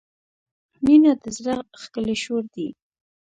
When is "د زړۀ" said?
1.23-1.55